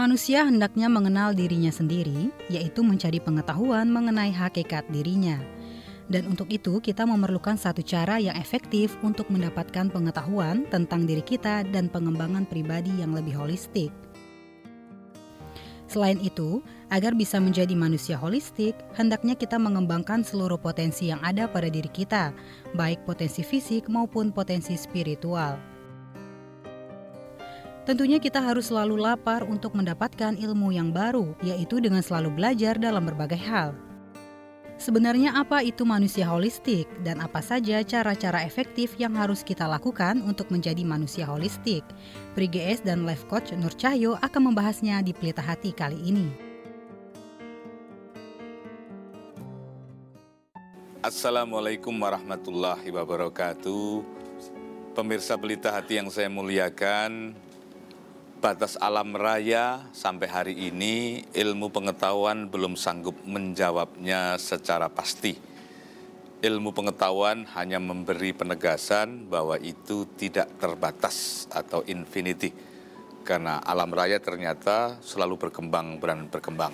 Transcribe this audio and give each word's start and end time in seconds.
Manusia 0.00 0.48
hendaknya 0.48 0.88
mengenal 0.88 1.36
dirinya 1.36 1.68
sendiri, 1.68 2.32
yaitu 2.48 2.80
mencari 2.80 3.20
pengetahuan 3.20 3.84
mengenai 3.92 4.32
hakikat 4.32 4.88
dirinya. 4.88 5.36
Dan 6.08 6.24
untuk 6.32 6.48
itu, 6.48 6.80
kita 6.80 7.04
memerlukan 7.04 7.60
satu 7.60 7.84
cara 7.84 8.16
yang 8.16 8.32
efektif 8.40 8.96
untuk 9.04 9.28
mendapatkan 9.28 9.92
pengetahuan 9.92 10.64
tentang 10.72 11.04
diri 11.04 11.20
kita 11.20 11.68
dan 11.68 11.92
pengembangan 11.92 12.48
pribadi 12.48 12.88
yang 12.96 13.12
lebih 13.12 13.36
holistik. 13.36 13.92
Selain 15.84 16.16
itu, 16.24 16.64
agar 16.88 17.12
bisa 17.12 17.36
menjadi 17.36 17.76
manusia 17.76 18.16
holistik, 18.16 18.72
hendaknya 18.96 19.36
kita 19.36 19.60
mengembangkan 19.60 20.24
seluruh 20.24 20.56
potensi 20.56 21.12
yang 21.12 21.20
ada 21.20 21.44
pada 21.44 21.68
diri 21.68 21.92
kita, 21.92 22.32
baik 22.72 23.04
potensi 23.04 23.44
fisik 23.44 23.84
maupun 23.92 24.32
potensi 24.32 24.80
spiritual. 24.80 25.69
Tentunya 27.90 28.22
kita 28.22 28.38
harus 28.38 28.70
selalu 28.70 29.02
lapar 29.02 29.42
untuk 29.42 29.74
mendapatkan 29.74 30.38
ilmu 30.38 30.70
yang 30.70 30.94
baru, 30.94 31.34
yaitu 31.42 31.82
dengan 31.82 31.98
selalu 31.98 32.30
belajar 32.38 32.78
dalam 32.78 33.02
berbagai 33.02 33.42
hal. 33.42 33.74
Sebenarnya 34.78 35.34
apa 35.34 35.66
itu 35.66 35.82
manusia 35.82 36.30
holistik 36.30 36.86
dan 37.02 37.18
apa 37.18 37.42
saja 37.42 37.82
cara-cara 37.82 38.46
efektif 38.46 38.94
yang 38.94 39.18
harus 39.18 39.42
kita 39.42 39.66
lakukan 39.66 40.22
untuk 40.22 40.54
menjadi 40.54 40.86
manusia 40.86 41.26
holistik? 41.26 41.82
Pri 42.38 42.46
GS 42.46 42.86
dan 42.86 43.02
Life 43.02 43.26
Coach 43.26 43.50
Nur 43.58 43.74
Cahyo 43.74 44.14
akan 44.22 44.54
membahasnya 44.54 45.02
di 45.02 45.10
Pelita 45.10 45.42
Hati 45.42 45.74
kali 45.74 45.98
ini. 45.98 46.30
Assalamualaikum 51.02 51.98
warahmatullahi 51.98 52.86
wabarakatuh. 52.86 54.06
Pemirsa 54.94 55.34
Pelita 55.34 55.74
Hati 55.74 55.98
yang 55.98 56.06
saya 56.06 56.30
muliakan, 56.30 57.34
batas 58.40 58.80
alam 58.80 59.12
raya 59.12 59.92
sampai 59.92 60.24
hari 60.24 60.54
ini 60.72 61.20
ilmu 61.36 61.68
pengetahuan 61.68 62.48
belum 62.48 62.72
sanggup 62.72 63.12
menjawabnya 63.28 64.40
secara 64.40 64.88
pasti. 64.88 65.36
Ilmu 66.40 66.72
pengetahuan 66.72 67.44
hanya 67.52 67.76
memberi 67.76 68.32
penegasan 68.32 69.28
bahwa 69.28 69.60
itu 69.60 70.08
tidak 70.16 70.48
terbatas 70.56 71.44
atau 71.52 71.84
infinity. 71.84 72.48
Karena 73.28 73.60
alam 73.60 73.92
raya 73.92 74.16
ternyata 74.16 74.96
selalu 75.04 75.36
berkembang 75.36 76.00
dan 76.00 76.32
berkembang. 76.32 76.72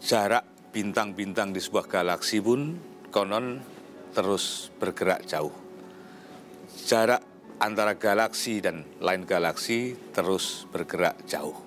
Jarak 0.00 0.72
bintang-bintang 0.72 1.52
di 1.52 1.60
sebuah 1.60 1.84
galaksi 1.84 2.40
pun 2.40 2.80
konon 3.12 3.60
terus 4.16 4.72
bergerak 4.80 5.28
jauh. 5.28 5.52
Jarak 6.88 7.27
antara 7.58 7.98
galaksi 7.98 8.62
dan 8.62 8.86
lain 9.02 9.26
galaksi 9.26 9.98
terus 10.14 10.66
bergerak 10.70 11.26
jauh. 11.26 11.58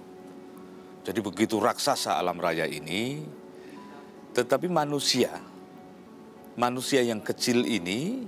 Jadi 1.04 1.20
begitu 1.20 1.60
raksasa 1.60 2.16
alam 2.16 2.40
raya 2.40 2.64
ini, 2.64 3.26
tetapi 4.32 4.72
manusia, 4.72 5.34
manusia 6.56 7.04
yang 7.04 7.20
kecil 7.20 7.68
ini 7.68 8.24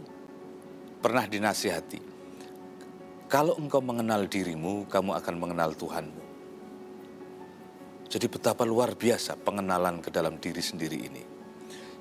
pernah 0.99 1.23
dinasihati. 1.23 2.11
Kalau 3.31 3.57
engkau 3.57 3.81
mengenal 3.81 4.29
dirimu, 4.29 4.85
kamu 4.91 5.17
akan 5.17 5.35
mengenal 5.41 5.73
Tuhanmu. 5.73 6.23
Jadi 8.13 8.29
betapa 8.29 8.61
luar 8.61 8.93
biasa 8.93 9.33
pengenalan 9.41 9.97
ke 9.97 10.13
dalam 10.13 10.37
diri 10.37 10.61
sendiri 10.61 10.97
ini. 11.01 11.32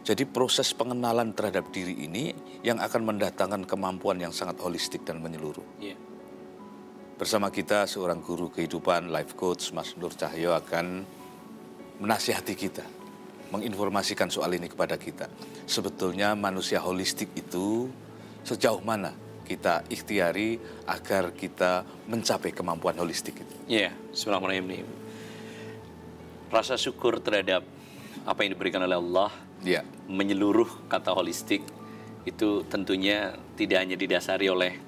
Jadi 0.03 0.27
proses 0.27 0.75
pengenalan 0.75 1.31
terhadap 1.31 1.71
diri 1.71 1.95
ini 1.95 2.35
yang 2.67 2.83
akan 2.83 3.15
mendatangkan 3.15 3.63
kemampuan 3.71 4.19
yang 4.19 4.35
sangat 4.35 4.59
holistik 4.59 5.07
dan 5.07 5.23
menyeluruh. 5.23 5.63
Yeah. 5.79 5.95
Bersama 7.15 7.55
kita 7.55 7.87
seorang 7.87 8.19
guru 8.19 8.51
kehidupan, 8.51 9.15
life 9.15 9.39
coach 9.39 9.71
Mas 9.71 9.95
Nur 9.95 10.11
Cahyo 10.11 10.59
akan 10.59 11.07
menasihati 12.03 12.55
kita, 12.59 12.83
menginformasikan 13.55 14.27
soal 14.27 14.51
ini 14.59 14.67
kepada 14.67 14.99
kita. 14.99 15.31
Sebetulnya 15.71 16.35
manusia 16.35 16.83
holistik 16.83 17.31
itu 17.39 17.87
sejauh 18.43 18.83
mana 18.83 19.15
kita 19.47 19.87
ikhtiari 19.87 20.59
agar 20.91 21.31
kita 21.31 21.87
mencapai 22.11 22.51
kemampuan 22.51 22.99
holistik 22.99 23.39
itu. 23.39 23.55
Iya, 23.71 23.95
yeah. 23.95 23.95
Bismillahirrahmanirrahim. 24.11 24.89
Rasa 26.51 26.75
syukur 26.75 27.23
terhadap 27.23 27.63
apa 28.27 28.39
yang 28.43 28.59
diberikan 28.59 28.83
oleh 28.83 28.99
Allah 28.99 29.31
yeah. 29.63 29.87
menyeluruh 30.11 30.69
kata 30.91 31.15
holistik 31.15 31.63
itu 32.23 32.63
tentunya 32.71 33.35
tidak 33.59 33.83
hanya 33.83 33.97
didasari 33.99 34.47
oleh 34.47 34.79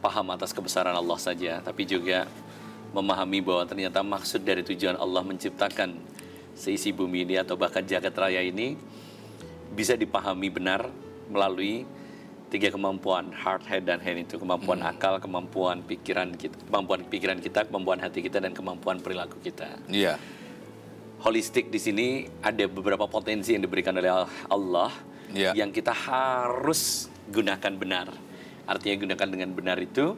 paham 0.00 0.32
atas 0.32 0.52
kebesaran 0.52 0.96
Allah 0.96 1.16
saja, 1.20 1.60
tapi 1.60 1.88
juga 1.88 2.28
memahami 2.92 3.40
bahwa 3.40 3.64
ternyata 3.68 4.00
maksud 4.04 4.44
dari 4.44 4.64
tujuan 4.64 4.96
Allah 4.96 5.24
menciptakan 5.24 5.96
seisi 6.54 6.94
bumi 6.94 7.26
ini 7.26 7.34
atau 7.40 7.58
bahkan 7.58 7.82
jagat 7.82 8.14
raya 8.14 8.40
ini 8.40 8.78
bisa 9.74 9.98
dipahami 9.98 10.48
benar 10.52 10.86
melalui 11.26 11.82
tiga 12.52 12.70
kemampuan 12.70 13.34
heart, 13.34 13.66
head, 13.66 13.82
dan 13.82 13.98
hand 13.98 14.30
itu 14.30 14.38
kemampuan 14.38 14.78
hmm. 14.78 14.92
akal, 14.94 15.18
kemampuan 15.18 15.82
pikiran 15.82 16.30
kita, 16.38 16.54
kemampuan 16.70 17.00
pikiran 17.10 17.38
kita, 17.42 17.66
kemampuan 17.66 17.98
hati 17.98 18.22
kita 18.22 18.38
dan 18.38 18.54
kemampuan 18.54 19.02
perilaku 19.02 19.42
kita. 19.42 19.68
Iya. 19.90 20.14
Yeah 20.14 20.43
holistik 21.24 21.72
di 21.72 21.80
sini 21.80 22.28
ada 22.44 22.68
beberapa 22.68 23.08
potensi 23.08 23.56
yang 23.56 23.64
diberikan 23.64 23.96
oleh 23.96 24.28
Allah 24.52 24.92
yeah. 25.32 25.56
yang 25.56 25.72
kita 25.72 25.90
harus 25.90 27.08
gunakan 27.32 27.72
benar. 27.72 28.12
Artinya 28.68 29.08
gunakan 29.08 29.28
dengan 29.32 29.50
benar 29.56 29.80
itu 29.80 30.12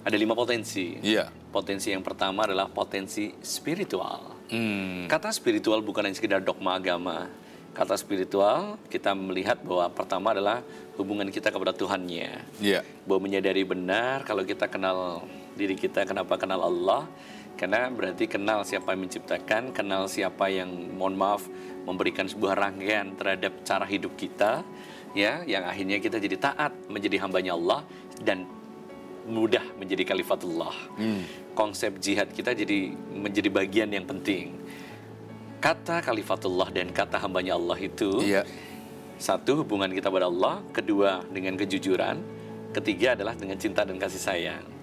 ada 0.00 0.16
lima 0.16 0.32
potensi. 0.32 0.96
Yeah. 1.04 1.28
Potensi 1.52 1.92
yang 1.92 2.00
pertama 2.00 2.48
adalah 2.48 2.72
potensi 2.72 3.36
spiritual. 3.44 4.48
Hmm. 4.48 5.04
Kata 5.04 5.28
spiritual 5.28 5.84
bukan 5.84 6.08
hanya 6.08 6.16
sekedar 6.16 6.40
dogma 6.40 6.80
agama. 6.80 7.28
Kata 7.76 7.94
spiritual 8.00 8.80
kita 8.88 9.12
melihat 9.12 9.60
bahwa 9.60 9.92
pertama 9.92 10.32
adalah 10.32 10.64
hubungan 10.96 11.28
kita 11.28 11.52
kepada 11.52 11.76
Tuhannya. 11.76 12.40
Yeah. 12.64 12.88
Bahwa 13.04 13.28
menyadari 13.28 13.68
benar 13.68 14.24
kalau 14.24 14.48
kita 14.48 14.64
kenal 14.64 15.28
diri 15.58 15.74
kita, 15.74 16.06
kenapa 16.06 16.38
kenal 16.38 16.62
Allah, 16.62 17.10
karena 17.58 17.90
berarti 17.90 18.30
kenal 18.30 18.62
siapa 18.62 18.94
yang 18.94 19.10
menciptakan, 19.10 19.74
kenal 19.74 20.06
siapa 20.06 20.46
yang 20.46 20.70
mohon 20.94 21.18
maaf 21.18 21.42
memberikan 21.82 22.30
sebuah 22.30 22.54
rangkaian 22.54 23.18
terhadap 23.18 23.66
cara 23.66 23.82
hidup 23.82 24.14
kita, 24.14 24.62
ya, 25.10 25.42
yang 25.42 25.66
akhirnya 25.66 25.98
kita 25.98 26.22
jadi 26.22 26.38
taat 26.38 26.70
menjadi 26.86 27.18
hambanya 27.26 27.58
Allah 27.58 27.82
dan 28.22 28.46
mudah 29.26 29.66
menjadi 29.74 30.06
kalifatullah. 30.06 30.72
Hmm. 30.94 31.26
Konsep 31.58 31.98
jihad 31.98 32.30
kita 32.30 32.54
jadi 32.54 32.94
menjadi 33.10 33.50
bagian 33.50 33.90
yang 33.90 34.06
penting. 34.06 34.54
Kata 35.58 35.98
kalifatullah 35.98 36.70
dan 36.70 36.94
kata 36.94 37.18
hambanya 37.18 37.58
Allah 37.58 37.74
itu, 37.82 38.22
iya. 38.22 38.46
satu 39.18 39.66
hubungan 39.66 39.90
kita 39.90 40.06
pada 40.06 40.30
Allah, 40.30 40.62
kedua 40.70 41.26
dengan 41.34 41.58
kejujuran, 41.58 42.22
ketiga 42.70 43.18
adalah 43.18 43.34
dengan 43.34 43.58
cinta 43.58 43.82
dan 43.82 43.98
kasih 43.98 44.22
sayang 44.22 44.77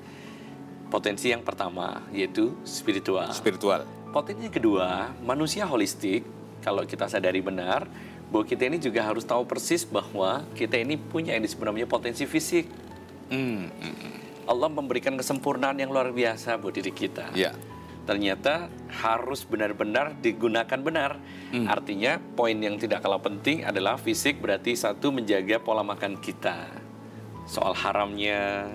potensi 0.95 1.27
yang 1.27 1.43
pertama 1.43 2.07
yaitu 2.15 2.55
spiritual. 2.63 3.27
Spiritual. 3.35 3.83
Potensi 4.15 4.47
yang 4.47 4.55
kedua, 4.55 5.11
manusia 5.19 5.67
holistik. 5.67 6.23
Kalau 6.63 6.87
kita 6.87 7.11
sadari 7.11 7.43
benar 7.43 7.83
bahwa 8.31 8.47
kita 8.47 8.71
ini 8.71 8.79
juga 8.79 9.03
harus 9.03 9.27
tahu 9.27 9.43
persis 9.43 9.83
bahwa 9.83 10.47
kita 10.55 10.79
ini 10.79 10.95
punya 10.95 11.35
yang 11.35 11.43
disebut 11.43 11.67
namanya 11.67 11.85
potensi 11.91 12.23
fisik. 12.23 12.65
Mm, 13.27 13.69
mm, 13.69 14.15
Allah 14.47 14.69
memberikan 14.71 15.13
kesempurnaan 15.19 15.75
yang 15.77 15.91
luar 15.91 16.15
biasa 16.15 16.55
buat 16.57 16.73
diri 16.73 16.95
kita. 16.95 17.35
Yeah. 17.35 17.53
Ternyata 18.07 18.71
harus 19.03 19.43
benar-benar 19.43 20.15
digunakan 20.23 20.79
benar. 20.79 21.19
Mm. 21.51 21.67
Artinya 21.67 22.23
poin 22.39 22.55
yang 22.55 22.79
tidak 22.79 23.03
kalah 23.03 23.19
penting 23.19 23.67
adalah 23.67 23.99
fisik 23.99 24.39
berarti 24.39 24.73
satu 24.73 25.11
menjaga 25.11 25.59
pola 25.59 25.83
makan 25.83 26.17
kita. 26.17 26.65
Soal 27.45 27.77
haramnya, 27.77 28.65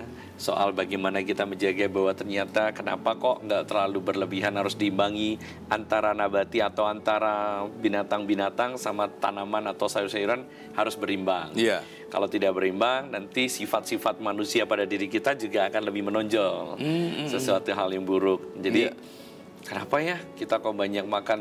soal 0.41 0.73
bagaimana 0.73 1.21
kita 1.21 1.45
menjaga 1.45 1.85
bahwa 1.93 2.17
ternyata 2.17 2.73
kenapa 2.73 3.13
kok 3.21 3.45
nggak 3.45 3.69
terlalu 3.69 4.01
berlebihan 4.01 4.57
harus 4.57 4.73
diimbangi 4.73 5.37
antara 5.69 6.17
nabati 6.17 6.65
atau 6.65 6.89
antara 6.89 7.69
binatang-binatang 7.69 8.81
sama 8.81 9.13
tanaman 9.21 9.69
atau 9.69 9.85
sayur-sayuran 9.85 10.49
harus 10.73 10.97
berimbang. 10.97 11.53
Iya. 11.53 11.85
Kalau 12.09 12.25
tidak 12.25 12.57
berimbang 12.57 13.13
nanti 13.13 13.53
sifat-sifat 13.53 14.25
manusia 14.25 14.65
pada 14.65 14.89
diri 14.89 15.13
kita 15.13 15.37
juga 15.37 15.69
akan 15.69 15.93
lebih 15.93 16.09
menonjol. 16.09 16.81
Mm, 16.81 16.89
mm, 16.89 17.27
sesuatu 17.29 17.69
hal 17.77 17.93
yang 17.93 18.09
buruk. 18.09 18.57
Jadi 18.57 18.89
yeah. 18.89 18.97
kenapa 19.69 20.01
ya 20.01 20.17
kita 20.41 20.57
kok 20.57 20.73
banyak 20.73 21.05
makan 21.05 21.41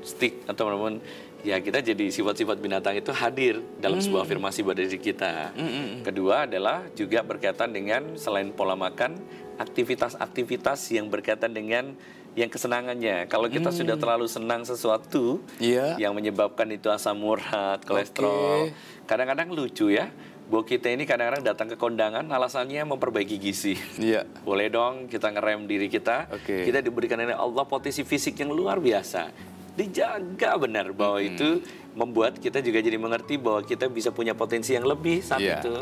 stick 0.00 0.48
atau 0.48 0.72
teman-teman 0.72 1.04
ya 1.42 1.56
kita 1.60 1.80
jadi 1.80 2.12
sifat-sifat 2.12 2.60
binatang 2.60 2.96
itu 2.96 3.10
hadir 3.12 3.64
dalam 3.80 3.98
mm. 3.98 4.04
sebuah 4.08 4.22
afirmasi 4.28 4.60
pada 4.64 4.80
diri 4.84 5.00
kita. 5.00 5.56
Mm. 5.56 6.04
Kedua 6.04 6.44
adalah 6.44 6.86
juga 6.92 7.24
berkaitan 7.24 7.72
dengan 7.72 8.16
selain 8.20 8.52
pola 8.52 8.76
makan, 8.76 9.16
aktivitas-aktivitas 9.56 10.92
yang 10.92 11.08
berkaitan 11.08 11.52
dengan 11.52 11.96
yang 12.38 12.46
kesenangannya. 12.46 13.26
Kalau 13.26 13.50
kita 13.50 13.74
mm. 13.74 13.76
sudah 13.76 13.96
terlalu 13.98 14.26
senang 14.30 14.62
sesuatu 14.62 15.42
yeah. 15.58 15.98
yang 15.98 16.14
menyebabkan 16.14 16.70
itu 16.70 16.86
asam 16.92 17.18
urat, 17.26 17.82
kolesterol, 17.82 18.70
kadang-kadang 19.08 19.50
okay. 19.50 19.58
lucu 19.58 19.86
ya 19.90 20.08
bahwa 20.50 20.66
kita 20.66 20.90
ini 20.90 21.06
kadang-kadang 21.06 21.46
datang 21.46 21.70
ke 21.70 21.78
kondangan 21.78 22.26
alasannya 22.26 22.82
memperbaiki 22.82 23.38
gizi. 23.38 23.78
Iya. 24.02 24.26
Boleh 24.42 24.66
dong 24.66 25.06
kita 25.06 25.30
ngerem 25.30 25.70
diri 25.70 25.86
kita. 25.86 26.26
Okay. 26.26 26.66
Kita 26.66 26.82
diberikan 26.82 27.22
oleh 27.22 27.38
Allah 27.38 27.62
potensi 27.62 28.02
fisik 28.02 28.42
yang 28.42 28.50
luar 28.50 28.82
biasa. 28.82 29.30
Dijaga 29.78 30.58
benar 30.58 30.90
bahwa 30.92 31.18
-hmm. 31.22 31.30
itu 31.30 31.48
membuat 31.94 32.38
kita 32.38 32.62
juga 32.62 32.78
jadi 32.78 32.98
mengerti 32.98 33.36
bahwa 33.36 33.66
kita 33.66 33.90
bisa 33.90 34.14
punya 34.14 34.34
potensi 34.34 34.74
yang 34.74 34.86
lebih 34.86 35.22
saat 35.22 35.42
yeah. 35.42 35.58
itu. 35.58 35.74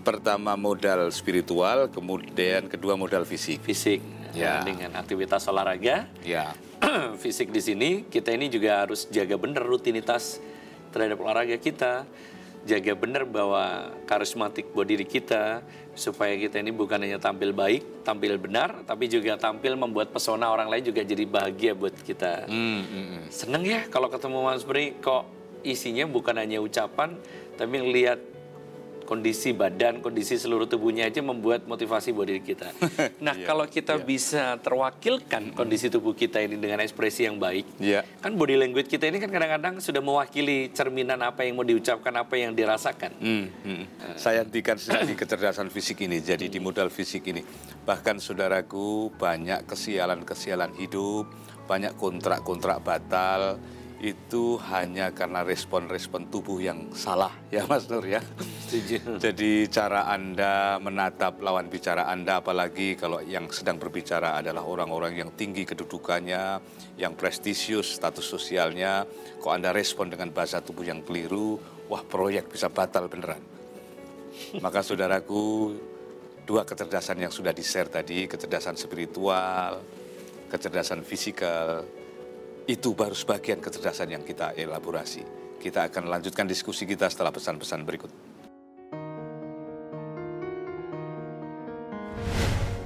Pertama 0.00 0.56
modal 0.56 1.12
spiritual, 1.12 1.92
kemudian 1.92 2.72
kedua 2.72 2.96
modal 2.96 3.28
fisik. 3.28 3.60
Fisik. 3.60 4.00
Ya. 4.32 4.64
Dengan 4.64 4.96
aktivitas 4.96 5.44
olahraga. 5.50 6.08
Ya. 6.24 6.56
fisik 7.22 7.52
di 7.52 7.60
sini 7.60 7.90
kita 8.08 8.32
ini 8.32 8.48
juga 8.48 8.84
harus 8.86 9.04
jaga 9.12 9.36
benar 9.36 9.64
rutinitas 9.68 10.40
terhadap 10.90 11.20
olahraga 11.20 11.60
kita 11.60 12.08
jaga 12.68 12.92
benar 12.92 13.24
bahwa 13.24 13.94
karismatik 14.04 14.68
buat 14.76 14.84
diri 14.84 15.08
kita 15.08 15.64
supaya 15.96 16.36
kita 16.36 16.60
ini 16.60 16.72
bukan 16.72 17.00
hanya 17.00 17.20
tampil 17.20 17.52
baik, 17.52 18.04
tampil 18.04 18.36
benar, 18.36 18.84
tapi 18.84 19.08
juga 19.08 19.36
tampil 19.36 19.76
membuat 19.76 20.12
pesona 20.12 20.48
orang 20.48 20.68
lain 20.68 20.92
juga 20.92 21.04
jadi 21.04 21.24
bahagia 21.24 21.72
buat 21.76 21.92
kita. 21.92 22.48
Mm, 22.48 22.80
mm, 22.84 23.22
Seneng 23.32 23.64
ya 23.64 23.80
kalau 23.88 24.08
ketemu 24.08 24.38
Mas 24.44 24.64
Bri 24.64 24.96
kok 25.00 25.28
isinya 25.64 26.08
bukan 26.08 26.36
hanya 26.40 26.60
ucapan, 26.60 27.16
tapi 27.60 27.74
ngelihat 27.80 28.20
kondisi 29.10 29.50
badan, 29.50 29.98
kondisi 29.98 30.38
seluruh 30.38 30.70
tubuhnya 30.70 31.10
aja 31.10 31.18
membuat 31.18 31.66
motivasi 31.66 32.14
buat 32.14 32.30
diri 32.30 32.46
kita. 32.46 32.70
Nah, 33.20 33.34
yeah, 33.34 33.48
kalau 33.48 33.66
kita 33.66 33.98
yeah. 33.98 34.06
bisa 34.06 34.44
terwakilkan 34.62 35.50
kondisi 35.56 35.90
tubuh 35.90 36.14
kita 36.14 36.38
ini 36.38 36.60
dengan 36.60 36.78
ekspresi 36.84 37.26
yang 37.26 37.42
baik, 37.42 37.66
yeah. 37.82 38.06
kan 38.22 38.38
body 38.38 38.54
language 38.54 38.86
kita 38.86 39.10
ini 39.10 39.18
kan 39.18 39.32
kadang-kadang 39.32 39.82
sudah 39.82 39.98
mewakili 39.98 40.70
cerminan 40.70 41.18
apa 41.26 41.42
yang 41.42 41.58
mau 41.58 41.66
diucapkan, 41.66 42.12
apa 42.14 42.38
yang 42.38 42.54
dirasakan. 42.54 43.10
Hmm, 43.18 43.46
hmm. 43.50 43.84
Uh. 43.98 44.16
Saya 44.20 44.46
hentikan 44.46 44.78
di 44.78 45.14
kecerdasan 45.18 45.72
fisik 45.72 46.06
ini, 46.06 46.22
jadi 46.22 46.46
di 46.46 46.62
modal 46.62 46.92
fisik 46.92 47.26
ini. 47.28 47.42
Bahkan 47.82 48.22
saudaraku 48.22 49.10
banyak 49.16 49.66
kesialan-kesialan 49.66 50.76
hidup, 50.78 51.26
banyak 51.66 51.96
kontrak-kontrak 51.98 52.84
batal, 52.84 53.58
itu 54.00 54.56
hanya 54.72 55.12
karena 55.12 55.44
respon-respon 55.44 56.32
tubuh 56.32 56.56
yang 56.56 56.88
salah 56.96 57.28
ya 57.54 57.68
Mas 57.68 57.84
Nur 57.84 58.00
ya. 58.08 58.24
Jadi 59.20 59.68
cara 59.68 60.08
Anda 60.08 60.80
menatap 60.80 61.36
lawan 61.44 61.68
bicara 61.68 62.08
Anda 62.08 62.40
apalagi 62.40 62.96
kalau 62.96 63.20
yang 63.20 63.52
sedang 63.52 63.76
berbicara 63.76 64.40
adalah 64.40 64.64
orang-orang 64.64 65.20
yang 65.20 65.30
tinggi 65.36 65.68
kedudukannya, 65.68 66.64
yang 66.96 67.12
prestisius 67.12 68.00
status 68.00 68.24
sosialnya, 68.24 69.04
kok 69.36 69.52
Anda 69.52 69.76
respon 69.76 70.08
dengan 70.08 70.32
bahasa 70.32 70.64
tubuh 70.64 70.88
yang 70.88 71.04
keliru, 71.04 71.60
wah 71.92 72.00
proyek 72.00 72.48
bisa 72.48 72.72
batal 72.72 73.04
beneran. 73.12 73.44
Maka 74.64 74.80
saudaraku, 74.80 75.76
dua 76.48 76.64
kecerdasan 76.64 77.20
yang 77.20 77.34
sudah 77.34 77.52
di-share 77.52 77.92
tadi, 77.92 78.24
kecerdasan 78.24 78.80
spiritual, 78.80 79.84
kecerdasan 80.48 81.04
fisikal, 81.04 81.84
itu 82.70 82.94
baru 82.94 83.18
sebagian 83.18 83.58
kecerdasan 83.58 84.14
yang 84.14 84.22
kita 84.22 84.54
elaborasi. 84.54 85.26
Kita 85.58 85.90
akan 85.90 86.06
lanjutkan 86.06 86.46
diskusi 86.46 86.86
kita 86.86 87.10
setelah 87.10 87.34
pesan-pesan 87.34 87.82
berikut. 87.82 88.12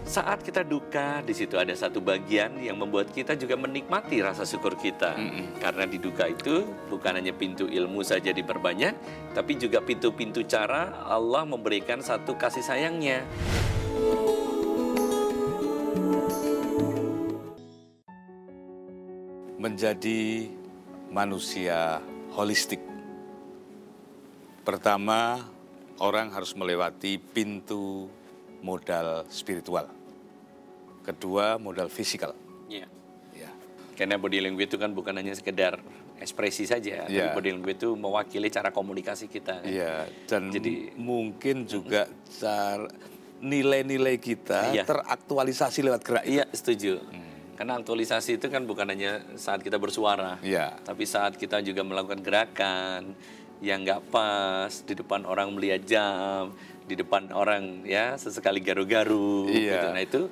Saat 0.09 0.47
kita 0.47 0.63
duka, 0.63 1.27
di 1.27 1.35
situ 1.35 1.59
ada 1.59 1.75
satu 1.75 1.99
bagian 1.99 2.63
yang 2.63 2.79
membuat 2.79 3.11
kita 3.11 3.35
juga 3.35 3.59
menikmati 3.59 4.23
rasa 4.23 4.47
syukur 4.47 4.79
kita. 4.79 5.19
Mm 5.19 5.29
-mm. 5.29 5.47
Karena 5.59 5.85
di 5.91 5.99
duka 5.99 6.31
itu 6.31 6.65
bukan 6.87 7.19
hanya 7.19 7.35
pintu 7.35 7.67
ilmu 7.67 8.01
saja 8.07 8.31
diperbanyak, 8.31 8.95
tapi 9.35 9.59
juga 9.59 9.83
pintu-pintu 9.83 10.47
cara 10.47 11.03
Allah 11.03 11.43
memberikan 11.43 11.99
satu 11.99 12.39
kasih 12.39 12.63
sayangnya. 12.63 13.27
Menjadi 19.65 20.45
manusia 21.09 22.05
holistik. 22.37 22.85
Pertama, 24.61 25.41
orang 26.05 26.29
harus 26.37 26.53
melewati 26.53 27.17
pintu 27.17 28.13
modal 28.61 29.25
spiritual. 29.33 29.89
Kedua, 31.01 31.57
modal 31.57 31.89
fisikal. 31.89 32.37
Ya. 32.69 32.85
ya. 33.33 33.49
Karena 33.97 34.21
body 34.21 34.45
language 34.45 34.69
itu 34.69 34.77
kan 34.77 34.93
bukan 34.93 35.17
hanya 35.17 35.33
sekedar 35.33 35.81
ekspresi 36.21 36.69
saja, 36.69 37.09
ya. 37.09 37.33
body 37.33 37.57
language 37.57 37.81
itu 37.85 37.97
mewakili 37.97 38.53
cara 38.53 38.69
komunikasi 38.69 39.33
kita. 39.33 39.65
Iya, 39.65 40.09
dan 40.29 40.53
Jadi, 40.53 40.93
mungkin 40.97 41.65
juga 41.65 42.09
cara 42.41 42.89
nilai-nilai 43.45 44.17
kita 44.17 44.73
ya. 44.73 44.85
teraktualisasi 44.89 45.85
lewat 45.85 46.01
gerak. 46.05 46.25
Iya, 46.25 46.45
setuju. 46.53 47.01
Hmm 47.01 47.24
karena 47.55 47.79
aktualisasi 47.79 48.39
itu 48.43 48.47
kan 48.51 48.67
bukan 48.67 48.91
hanya 48.91 49.23
saat 49.39 49.63
kita 49.63 49.79
bersuara, 49.79 50.39
ya. 50.43 50.75
tapi 50.83 51.07
saat 51.07 51.39
kita 51.39 51.63
juga 51.63 51.87
melakukan 51.87 52.21
gerakan 52.21 53.15
yang 53.63 53.87
nggak 53.87 54.11
pas 54.11 54.71
di 54.85 54.93
depan 54.93 55.25
orang 55.25 55.55
melihat 55.55 55.81
jam, 55.87 56.53
di 56.85 56.95
depan 56.99 57.33
orang 57.33 57.87
ya 57.87 58.19
sesekali 58.21 58.61
garu-garu. 58.61 59.49
Iya. 59.49 59.73
Gitu. 59.73 59.87
Nah 59.89 60.03
itu 60.03 60.23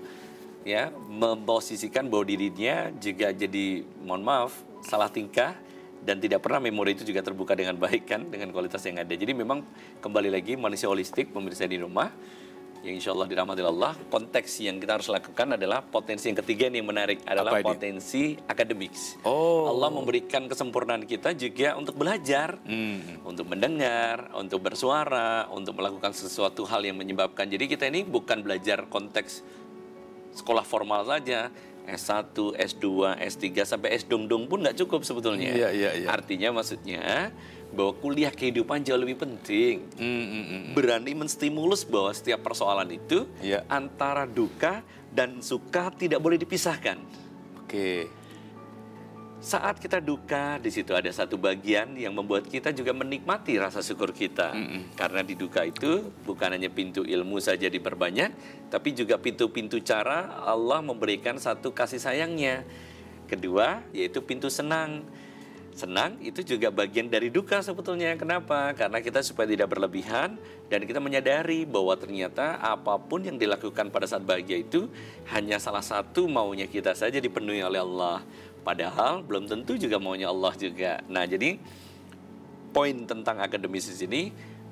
ya 0.63 0.83
memposisikan 0.93 2.07
bahwa 2.07 2.29
dirinya 2.29 2.91
juga 3.01 3.35
jadi 3.35 3.83
mohon 4.05 4.23
maaf 4.23 4.53
salah 4.85 5.11
tingkah 5.11 5.57
dan 6.03 6.19
tidak 6.19 6.43
pernah 6.43 6.59
memori 6.59 6.99
itu 6.99 7.07
juga 7.07 7.23
terbuka 7.23 7.55
dengan 7.55 7.79
baik 7.79 8.05
kan 8.11 8.27
dengan 8.27 8.51
kualitas 8.51 8.83
yang 8.83 8.99
ada. 8.99 9.15
Jadi 9.15 9.33
memang 9.33 9.63
kembali 10.03 10.29
lagi 10.35 10.59
manusia 10.59 10.91
holistik 10.91 11.31
pemirsa 11.31 11.65
di 11.65 11.79
rumah 11.79 12.11
yang 12.83 12.99
insya 12.99 13.15
Allah 13.15 13.31
dirahmati 13.31 13.63
Allah, 13.63 13.95
konteks 14.11 14.59
yang 14.59 14.83
kita 14.83 14.99
harus 14.99 15.07
lakukan 15.07 15.55
adalah 15.55 15.87
potensi 15.87 16.27
yang 16.27 16.39
ketiga 16.43 16.67
yang 16.67 16.83
menarik 16.83 17.23
adalah 17.31 17.63
potensi 17.63 18.35
akademik. 18.35 18.91
Oh. 19.23 19.71
Allah 19.71 19.89
memberikan 19.95 20.51
kesempurnaan 20.51 21.07
kita 21.07 21.31
juga 21.39 21.79
untuk 21.79 21.95
belajar, 21.95 22.59
hmm. 22.67 23.23
untuk 23.23 23.47
mendengar, 23.47 24.35
untuk 24.35 24.67
bersuara, 24.67 25.47
untuk 25.55 25.79
melakukan 25.79 26.11
sesuatu 26.11 26.67
hal 26.67 26.83
yang 26.83 26.99
menyebabkan. 26.99 27.47
Jadi 27.47 27.71
kita 27.71 27.87
ini 27.87 28.03
bukan 28.03 28.43
belajar 28.43 28.91
konteks 28.91 29.47
sekolah 30.35 30.67
formal 30.67 31.07
saja, 31.07 31.55
S1, 31.87 32.35
S2, 32.59 32.87
S3 33.19 33.47
sampai 33.67 33.95
S 33.95 34.07
dong-dong 34.07 34.47
pun 34.51 34.63
nggak 34.63 34.79
cukup 34.83 35.07
sebetulnya. 35.07 35.55
Iya, 35.55 35.69
iya, 35.71 35.91
iya. 36.03 36.07
Artinya 36.11 36.55
maksudnya 36.55 37.31
bahwa 37.73 37.97
kuliah 37.97 38.31
kehidupan 38.31 38.85
jauh 38.85 39.01
lebih 39.01 39.25
penting. 39.25 39.89
Mm, 39.97 40.25
mm. 40.29 40.63
Berani 40.77 41.13
menstimulus 41.17 41.89
bahwa 41.89 42.13
setiap 42.13 42.45
persoalan 42.45 42.89
itu 42.93 43.25
yeah. 43.41 43.65
antara 43.73 44.29
duka 44.29 44.85
dan 45.09 45.41
suka 45.41 45.89
tidak 45.97 46.21
boleh 46.21 46.37
dipisahkan. 46.37 47.01
Oke. 47.65 47.69
Okay. 47.69 48.01
Saat 49.43 49.83
kita 49.83 49.99
duka, 49.99 50.63
di 50.63 50.71
situ 50.71 50.95
ada 50.95 51.11
satu 51.11 51.35
bagian 51.35 51.99
yang 51.99 52.15
membuat 52.15 52.47
kita 52.47 52.71
juga 52.71 52.95
menikmati 52.95 53.59
rasa 53.59 53.83
syukur 53.83 54.15
kita. 54.15 54.55
Mm 54.55 54.63
-mm. 54.63 54.83
Karena 54.95 55.27
di 55.27 55.35
duka 55.35 55.67
itu 55.67 56.15
bukan 56.23 56.55
hanya 56.55 56.71
pintu 56.71 57.03
ilmu 57.03 57.43
saja 57.43 57.67
diperbanyak, 57.67 58.31
tapi 58.71 58.95
juga 58.95 59.19
pintu-pintu 59.19 59.83
cara 59.83 60.47
Allah 60.47 60.79
memberikan 60.79 61.43
satu 61.43 61.75
kasih 61.75 61.99
sayangnya. 61.99 62.63
Kedua, 63.27 63.83
yaitu 63.91 64.23
pintu 64.23 64.47
senang 64.47 65.03
senang 65.73 66.21
itu 66.21 66.45
juga 66.45 66.69
bagian 66.69 67.09
dari 67.09 67.33
duka 67.33 67.65
sebetulnya. 67.65 68.13
Kenapa? 68.21 68.77
Karena 68.77 69.01
kita 69.01 69.25
supaya 69.25 69.49
tidak 69.49 69.73
berlebihan 69.73 70.37
dan 70.69 70.85
kita 70.85 71.01
menyadari 71.01 71.65
bahwa 71.65 71.97
ternyata 71.97 72.61
apa 72.61 73.01
pun 73.01 73.25
yang 73.25 73.41
dilakukan 73.41 73.89
pada 73.89 74.05
saat 74.05 74.25
bahagia 74.25 74.61
itu 74.61 74.89
hanya 75.33 75.57
salah 75.57 75.83
satu 75.85 76.29
maunya 76.29 76.69
kita 76.69 76.93
saja 76.93 77.19
dipenuhi 77.19 77.65
oleh 77.65 77.81
Allah. 77.81 78.21
Padahal 78.63 79.27
belum 79.27 79.51
tentu 79.51 79.75
juga 79.75 79.99
maunya 79.99 80.31
Allah 80.31 80.55
juga. 80.55 81.03
Nah, 81.11 81.27
jadi 81.27 81.59
poin 82.71 82.95
tentang 83.09 83.43
akademis 83.43 83.91
di 83.91 83.97
sini 83.99 84.23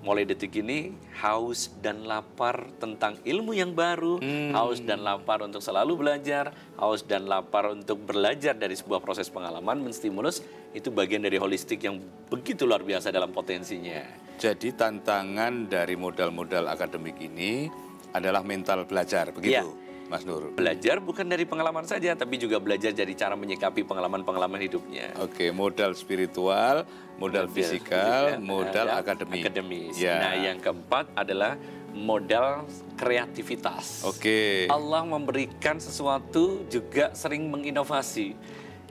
mulai 0.01 0.25
detik 0.25 0.57
ini 0.57 0.97
haus 1.21 1.69
dan 1.85 2.09
lapar 2.09 2.73
tentang 2.81 3.21
ilmu 3.21 3.53
yang 3.53 3.77
baru, 3.77 4.17
hmm. 4.17 4.57
haus 4.57 4.81
dan 4.81 5.05
lapar 5.05 5.45
untuk 5.45 5.61
selalu 5.61 6.01
belajar, 6.01 6.57
haus 6.81 7.05
dan 7.05 7.29
lapar 7.29 7.69
untuk 7.69 8.01
belajar 8.01 8.57
dari 8.57 8.73
sebuah 8.73 9.05
proses 9.05 9.29
pengalaman 9.29 9.85
menstimulus 9.85 10.41
itu 10.71 10.89
bagian 10.95 11.23
dari 11.23 11.37
holistik 11.39 11.83
yang 11.83 11.99
begitu 12.31 12.67
luar 12.67 12.87
biasa 12.87 13.11
dalam 13.11 13.35
potensinya. 13.35 14.03
Jadi 14.41 14.73
tantangan 14.73 15.69
dari 15.69 15.99
modal-modal 15.99 16.71
akademik 16.71 17.19
ini 17.21 17.69
adalah 18.15 18.41
mental 18.41 18.87
belajar, 18.87 19.35
begitu? 19.35 19.69
Ya. 19.69 19.89
Mas 20.11 20.27
Nur. 20.27 20.51
Belajar 20.59 20.99
bukan 20.99 21.23
dari 21.23 21.47
pengalaman 21.47 21.87
saja, 21.87 22.19
tapi 22.19 22.35
juga 22.35 22.59
belajar 22.59 22.91
dari 22.91 23.15
cara 23.15 23.39
menyikapi 23.39 23.87
pengalaman-pengalaman 23.87 24.59
hidupnya. 24.59 25.15
Oke, 25.23 25.55
modal 25.55 25.95
spiritual, 25.95 26.83
modal, 27.15 27.47
modal 27.47 27.47
fisikal, 27.47 28.35
fisikal, 28.35 28.43
modal 28.43 28.87
akademik. 28.91 29.47
Akademis. 29.47 29.95
Ya. 29.95 30.19
Nah, 30.19 30.35
yang 30.35 30.59
keempat 30.59 31.15
adalah 31.15 31.55
modal 31.95 32.67
kreativitas. 32.99 34.03
Oke. 34.03 34.67
Allah 34.67 35.07
memberikan 35.07 35.79
sesuatu 35.79 36.67
juga 36.67 37.15
sering 37.15 37.47
menginovasi. 37.47 38.35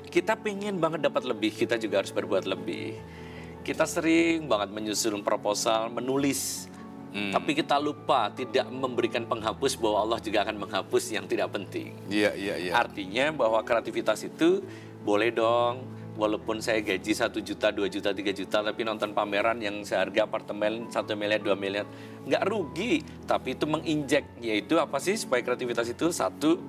Kita 0.09 0.33
pengen 0.35 0.81
banget 0.81 1.05
dapat 1.05 1.23
lebih, 1.23 1.53
kita 1.53 1.77
juga 1.77 2.01
harus 2.01 2.09
berbuat 2.09 2.49
lebih 2.49 2.97
kita 3.69 3.85
sering 3.85 4.47
banget 4.47 4.71
menyusun 4.71 5.21
proposal, 5.21 5.91
menulis. 5.91 6.71
Hmm. 7.09 7.33
Tapi 7.33 7.57
kita 7.57 7.81
lupa 7.81 8.29
tidak 8.33 8.69
memberikan 8.69 9.25
penghapus 9.25 9.77
bahwa 9.81 10.05
Allah 10.05 10.19
juga 10.21 10.45
akan 10.45 10.61
menghapus 10.61 11.03
yang 11.09 11.25
tidak 11.25 11.49
penting. 11.53 11.97
Iya, 12.05 12.37
iya, 12.37 12.55
iya. 12.57 12.71
Artinya 12.77 13.33
bahwa 13.33 13.65
kreativitas 13.65 14.21
itu 14.25 14.61
boleh 15.01 15.33
dong 15.33 15.85
walaupun 16.17 16.61
saya 16.61 16.81
gaji 16.81 17.13
satu 17.13 17.41
juta, 17.41 17.73
dua 17.73 17.89
juta, 17.89 18.13
tiga 18.13 18.29
juta, 18.29 18.61
tapi 18.61 18.85
nonton 18.85 19.15
pameran 19.15 19.57
yang 19.57 19.81
seharga 19.81 20.25
apartemen 20.29 20.85
satu 20.93 21.17
miliar, 21.17 21.41
dua 21.41 21.57
miliar, 21.57 21.85
nggak 22.29 22.43
rugi. 22.45 23.01
Tapi 23.25 23.57
itu 23.57 23.65
menginjek, 23.65 24.37
yaitu 24.41 24.77
apa 24.77 25.01
sih 25.01 25.17
supaya 25.17 25.41
kreativitas 25.41 25.89
itu 25.89 26.13
satu 26.13 26.61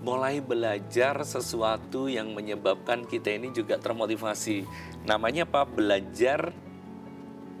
mulai 0.00 0.40
belajar 0.40 1.20
sesuatu 1.22 2.08
yang 2.08 2.32
menyebabkan 2.32 3.04
kita 3.04 3.36
ini 3.36 3.52
juga 3.52 3.76
termotivasi. 3.76 4.64
Namanya 5.04 5.44
apa? 5.44 5.68
Belajar 5.68 6.52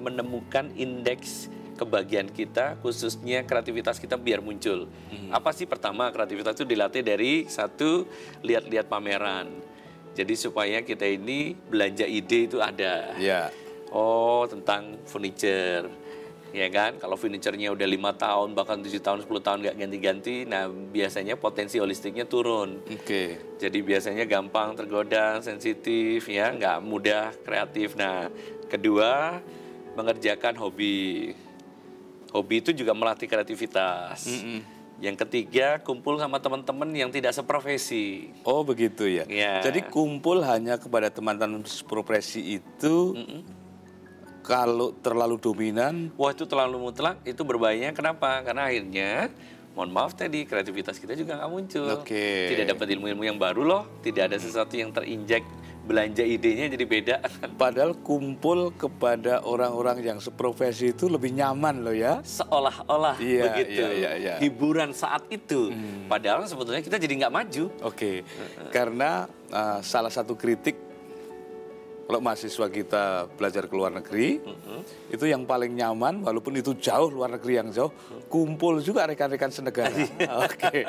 menemukan 0.00 0.72
indeks 0.76 1.52
kebahagiaan 1.76 2.28
kita, 2.28 2.76
khususnya 2.80 3.44
kreativitas 3.44 4.00
kita 4.00 4.16
biar 4.16 4.40
muncul. 4.44 4.88
Hmm. 5.12 5.32
Apa 5.32 5.52
sih 5.52 5.64
pertama 5.64 6.08
kreativitas 6.12 6.56
itu 6.56 6.64
dilatih 6.68 7.04
dari 7.04 7.48
satu 7.48 8.04
lihat-lihat 8.44 8.88
pameran 8.88 9.70
jadi 10.14 10.34
supaya 10.34 10.82
kita 10.82 11.06
ini 11.06 11.54
belanja 11.54 12.06
ide 12.06 12.50
itu 12.50 12.58
ada. 12.58 13.14
Ya. 13.16 13.48
Oh 13.90 14.46
tentang 14.46 14.98
furniture, 15.06 15.86
ya 16.50 16.68
kan? 16.68 16.98
Kalau 16.98 17.14
furniturnya 17.14 17.70
udah 17.74 17.88
lima 17.88 18.14
tahun 18.14 18.54
bahkan 18.54 18.82
tujuh 18.82 19.02
tahun 19.02 19.24
10 19.24 19.46
tahun 19.46 19.58
nggak 19.64 19.76
ganti-ganti, 19.76 20.36
nah 20.46 20.68
biasanya 20.68 21.38
potensi 21.38 21.78
holistiknya 21.78 22.26
turun. 22.26 22.82
Oke. 22.86 23.02
Okay. 23.02 23.28
Jadi 23.58 23.78
biasanya 23.84 24.24
gampang 24.26 24.74
tergoda, 24.74 25.38
sensitif, 25.40 26.26
ya 26.26 26.50
nggak 26.50 26.78
mudah 26.82 27.34
kreatif. 27.42 27.94
Nah 27.94 28.28
kedua 28.70 29.40
mengerjakan 29.94 30.54
hobi. 30.58 31.32
Hobi 32.30 32.62
itu 32.62 32.70
juga 32.70 32.94
melatih 32.94 33.26
kreativitas. 33.26 34.26
Mm 34.30 34.40
-mm 34.40 34.80
yang 35.00 35.16
ketiga, 35.16 35.80
kumpul 35.80 36.20
sama 36.20 36.36
teman-teman 36.44 36.92
yang 36.92 37.08
tidak 37.08 37.32
seprofesi. 37.32 38.36
Oh, 38.44 38.60
begitu 38.60 39.08
ya. 39.08 39.24
ya. 39.24 39.64
Jadi 39.64 39.88
kumpul 39.88 40.44
hanya 40.44 40.76
kepada 40.76 41.08
teman-teman 41.08 41.64
seprofesi 41.64 42.60
itu 42.60 43.16
mm 43.16 43.24
-mm. 43.24 43.40
Kalau 44.50 44.90
terlalu 44.98 45.38
dominan, 45.38 46.10
wah 46.18 46.34
itu 46.34 46.42
terlalu 46.42 46.90
mutlak, 46.90 47.22
itu 47.22 47.46
berbahaya. 47.46 47.94
Kenapa? 47.94 48.42
Karena 48.42 48.66
akhirnya 48.66 49.30
mohon 49.78 49.94
maaf 49.94 50.18
tadi 50.18 50.42
kreativitas 50.42 50.98
kita 50.98 51.14
juga 51.14 51.38
nggak 51.38 51.50
muncul. 51.54 51.86
Okay. 52.02 52.50
Tidak 52.50 52.66
dapat 52.74 52.98
ilmu-ilmu 52.98 53.22
yang 53.22 53.38
baru 53.38 53.62
loh, 53.62 53.82
tidak 54.02 54.34
ada 54.34 54.42
sesuatu 54.42 54.74
yang 54.74 54.90
terinjek 54.90 55.46
belanja 55.86 56.26
idenya 56.26 56.66
jadi 56.66 56.84
beda. 56.84 57.14
Padahal 57.62 57.94
kumpul 58.02 58.74
kepada 58.74 59.46
orang-orang 59.46 60.02
yang 60.02 60.18
seprofesi 60.18 60.90
itu 60.90 61.06
lebih 61.06 61.30
nyaman 61.30 61.86
loh 61.86 61.94
ya. 61.94 62.18
Seolah-olah 62.26 63.22
iya, 63.22 63.54
begitu. 63.54 63.86
Iya, 63.86 63.90
iya, 63.94 64.10
iya. 64.18 64.34
Hiburan 64.42 64.90
saat 64.90 65.30
itu. 65.30 65.70
Hmm. 65.70 66.10
Padahal 66.10 66.42
sebetulnya 66.50 66.82
kita 66.82 66.98
jadi 66.98 67.22
nggak 67.22 67.34
maju. 67.34 67.64
Oke, 67.86 68.26
okay. 68.26 68.70
karena 68.74 69.30
uh, 69.54 69.78
salah 69.80 70.10
satu 70.10 70.34
kritik 70.34 70.89
kalau 72.10 72.18
mahasiswa 72.26 72.66
kita 72.66 73.30
belajar 73.38 73.70
ke 73.70 73.74
luar 73.78 73.94
negeri, 73.94 74.42
uh-huh. 74.42 74.82
itu 75.14 75.30
yang 75.30 75.46
paling 75.46 75.70
nyaman, 75.78 76.26
walaupun 76.26 76.58
itu 76.58 76.74
jauh 76.74 77.06
luar 77.06 77.30
negeri 77.38 77.62
yang 77.62 77.70
jauh, 77.70 77.94
kumpul 78.26 78.82
juga 78.82 79.06
rekan-rekan 79.06 79.54
senegara. 79.54 79.94
Iya. 79.94 80.42
Oke, 80.42 80.58
okay. 80.58 80.82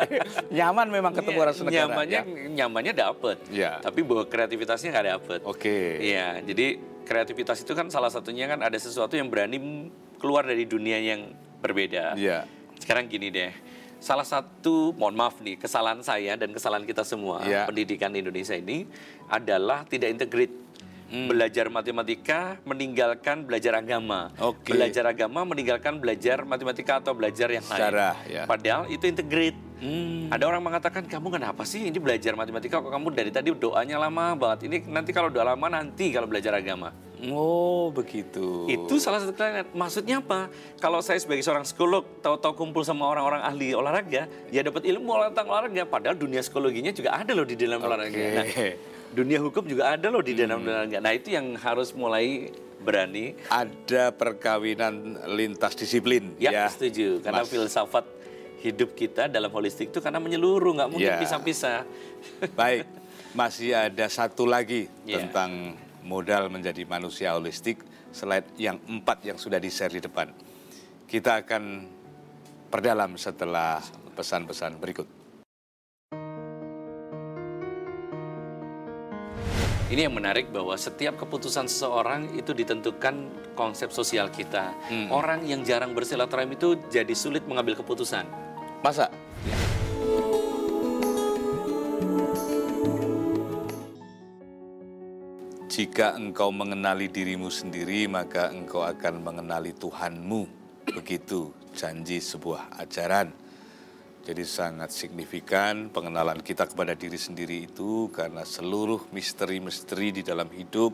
nyaman 0.50 0.90
memang 0.90 1.14
ketemu 1.14 1.38
yeah, 1.38 1.44
orang 1.46 1.56
senegara. 1.62 1.82
Nyamannya, 1.86 2.22
ya. 2.26 2.50
nyamannya 2.58 2.94
dapet, 2.98 3.38
yeah. 3.54 3.78
tapi 3.86 4.02
bahwa 4.02 4.26
kreativitasnya 4.26 4.90
nggak 4.98 5.08
dapet. 5.14 5.40
Oke. 5.46 5.62
Okay. 5.62 5.90
Iya, 6.10 6.42
jadi 6.42 6.82
kreativitas 7.06 7.62
itu 7.62 7.78
kan 7.78 7.86
salah 7.94 8.10
satunya 8.10 8.50
kan 8.50 8.58
ada 8.66 8.78
sesuatu 8.82 9.14
yang 9.14 9.30
berani 9.30 9.94
keluar 10.18 10.42
dari 10.42 10.66
dunia 10.66 10.98
yang 10.98 11.38
berbeda. 11.62 12.18
Iya. 12.18 12.50
Sekarang 12.82 13.06
gini 13.06 13.30
deh, 13.30 13.54
salah 14.02 14.26
satu 14.26 14.98
mohon 14.98 15.14
maaf 15.14 15.38
nih 15.46 15.62
kesalahan 15.62 16.02
saya 16.02 16.34
dan 16.34 16.50
kesalahan 16.50 16.90
kita 16.90 17.06
semua 17.06 17.46
yeah. 17.46 17.70
pendidikan 17.70 18.10
di 18.10 18.26
Indonesia 18.26 18.58
ini 18.58 18.90
adalah 19.30 19.86
tidak 19.86 20.10
integrate 20.18 20.71
hmm. 21.12 21.28
belajar 21.28 21.68
matematika 21.68 22.58
meninggalkan 22.64 23.44
belajar 23.44 23.78
agama. 23.78 24.32
Okay. 24.40 24.74
Belajar 24.74 25.04
agama 25.12 25.44
meninggalkan 25.44 26.00
belajar 26.00 26.48
matematika 26.48 27.04
atau 27.04 27.12
belajar 27.12 27.52
yang 27.52 27.66
Secara, 27.68 28.16
lain. 28.16 28.32
Ya. 28.32 28.44
Padahal 28.48 28.88
itu 28.88 29.04
integrate. 29.06 29.60
Hmm. 29.82 30.30
Ada 30.30 30.46
orang 30.46 30.62
mengatakan 30.62 31.04
kamu 31.10 31.42
kenapa 31.42 31.66
sih 31.66 31.90
ini 31.90 31.98
belajar 31.98 32.38
matematika 32.38 32.80
kok 32.80 32.94
kamu 32.94 33.18
dari 33.18 33.34
tadi 33.34 33.50
doanya 33.52 33.98
lama 33.98 34.38
banget. 34.38 34.70
Ini 34.70 34.78
nanti 34.88 35.12
kalau 35.12 35.28
doa 35.28 35.54
lama 35.54 35.68
nanti 35.68 36.14
kalau 36.14 36.30
belajar 36.30 36.54
agama. 36.54 36.94
Oh 37.30 37.94
begitu. 37.94 38.66
Itu 38.66 38.98
salah 38.98 39.22
satu 39.22 39.38
kalian. 39.38 39.70
Maksudnya 39.78 40.26
apa? 40.26 40.50
Kalau 40.82 41.06
saya 41.06 41.22
sebagai 41.22 41.46
seorang 41.46 41.62
psikolog 41.66 42.02
tahu-tahu 42.22 42.58
kumpul 42.58 42.82
sama 42.82 43.06
orang-orang 43.06 43.46
ahli 43.46 43.78
olahraga, 43.78 44.26
ya 44.50 44.62
dapat 44.66 44.90
ilmu 44.90 45.30
tentang 45.30 45.50
olahraga. 45.50 45.84
Padahal 45.86 46.18
dunia 46.18 46.42
psikologinya 46.42 46.90
juga 46.90 47.14
ada 47.14 47.34
loh 47.38 47.46
di 47.46 47.54
dalam 47.54 47.78
okay. 47.78 47.86
olahraga. 47.86 48.22
Nah, 48.22 48.46
dunia 49.12 49.40
hukum 49.44 49.68
juga 49.68 49.96
ada 49.96 50.08
loh 50.08 50.24
di 50.24 50.34
dalam 50.36 50.64
hmm. 50.64 51.00
Nah 51.04 51.12
itu 51.12 51.36
yang 51.36 51.56
harus 51.60 51.92
mulai 51.92 52.52
berani. 52.82 53.38
Ada 53.48 54.10
perkawinan 54.16 55.22
lintas 55.38 55.78
disiplin. 55.78 56.34
Ya, 56.42 56.52
ya 56.52 56.66
setuju. 56.72 57.22
Karena 57.22 57.46
Mas. 57.46 57.52
filsafat 57.52 58.06
hidup 58.62 58.94
kita 58.94 59.30
dalam 59.30 59.50
holistik 59.54 59.90
itu 59.94 60.00
karena 60.02 60.22
menyeluruh, 60.22 60.82
nggak 60.82 60.90
mungkin 60.90 61.14
ya. 61.14 61.22
pisah-pisah. 61.22 61.86
Baik, 62.60 62.86
masih 63.38 63.74
ada 63.74 64.06
satu 64.10 64.46
lagi 64.46 64.90
ya. 65.06 65.22
tentang 65.22 65.78
modal 66.02 66.50
menjadi 66.50 66.86
manusia 66.86 67.34
holistik 67.38 67.82
selain 68.12 68.44
yang 68.58 68.78
empat 68.90 69.24
yang 69.26 69.38
sudah 69.38 69.62
di-share 69.62 69.94
di 69.94 70.02
depan. 70.02 70.30
Kita 71.06 71.44
akan 71.44 71.64
perdalam 72.72 73.18
setelah 73.20 73.84
pesan-pesan 74.16 74.78
berikut. 74.80 75.21
Ini 79.92 80.08
yang 80.08 80.16
menarik 80.16 80.56
bahwa 80.56 80.72
setiap 80.80 81.20
keputusan 81.20 81.68
seseorang 81.68 82.32
itu 82.40 82.56
ditentukan 82.56 83.28
konsep 83.60 83.92
sosial 83.92 84.32
kita. 84.32 84.72
Hmm. 84.88 85.12
Orang 85.12 85.44
yang 85.44 85.68
jarang 85.68 85.92
bersilaturahmi 85.92 86.56
itu 86.56 86.80
jadi 86.88 87.12
sulit 87.12 87.44
mengambil 87.44 87.76
keputusan. 87.76 88.24
Masa? 88.80 89.12
Ya. 89.44 89.60
Jika 95.68 96.16
engkau 96.16 96.56
mengenali 96.56 97.12
dirimu 97.12 97.52
sendiri, 97.52 98.08
maka 98.08 98.48
engkau 98.48 98.88
akan 98.88 99.20
mengenali 99.20 99.76
Tuhanmu. 99.76 100.48
Begitu 100.88 101.52
janji 101.76 102.24
sebuah 102.24 102.80
ajaran. 102.80 103.36
Jadi 104.22 104.46
sangat 104.46 104.94
signifikan 104.94 105.90
pengenalan 105.90 106.46
kita 106.46 106.70
kepada 106.70 106.94
diri 106.94 107.18
sendiri 107.18 107.66
itu 107.66 108.14
karena 108.14 108.46
seluruh 108.46 109.10
misteri-misteri 109.10 110.14
di 110.14 110.22
dalam 110.22 110.46
hidup 110.54 110.94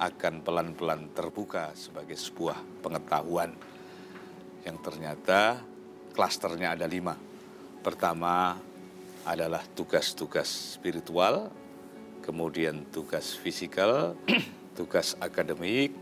akan 0.00 0.40
pelan-pelan 0.40 1.12
terbuka 1.12 1.76
sebagai 1.76 2.16
sebuah 2.16 2.80
pengetahuan 2.80 3.52
yang 4.64 4.80
ternyata 4.80 5.60
klasternya 6.16 6.72
ada 6.72 6.88
lima. 6.88 7.12
Pertama 7.84 8.56
adalah 9.28 9.60
tugas-tugas 9.76 10.80
spiritual, 10.80 11.52
kemudian 12.24 12.88
tugas 12.88 13.36
fisikal, 13.36 14.16
tugas 14.78 15.12
akademik, 15.20 15.92